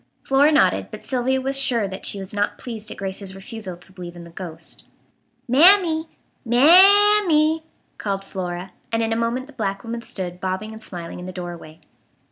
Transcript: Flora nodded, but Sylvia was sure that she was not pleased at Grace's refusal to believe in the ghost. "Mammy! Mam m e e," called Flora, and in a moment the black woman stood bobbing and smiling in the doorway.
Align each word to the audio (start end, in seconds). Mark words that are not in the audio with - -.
Flora 0.23 0.51
nodded, 0.51 0.87
but 0.89 1.03
Sylvia 1.03 1.39
was 1.39 1.55
sure 1.59 1.87
that 1.87 2.07
she 2.07 2.17
was 2.17 2.33
not 2.33 2.57
pleased 2.57 2.89
at 2.89 2.97
Grace's 2.97 3.35
refusal 3.35 3.77
to 3.77 3.91
believe 3.93 4.15
in 4.15 4.23
the 4.23 4.31
ghost. 4.31 4.83
"Mammy! 5.47 6.07
Mam 6.43 7.25
m 7.25 7.29
e 7.29 7.57
e," 7.57 7.63
called 7.99 8.23
Flora, 8.23 8.71
and 8.91 9.03
in 9.03 9.13
a 9.13 9.15
moment 9.15 9.45
the 9.45 9.53
black 9.53 9.83
woman 9.83 10.01
stood 10.01 10.39
bobbing 10.39 10.71
and 10.71 10.81
smiling 10.81 11.19
in 11.19 11.25
the 11.27 11.31
doorway. 11.31 11.79